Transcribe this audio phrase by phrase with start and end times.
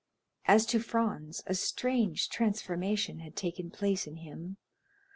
[0.45, 4.57] As to Franz a strange transformation had taken place in him.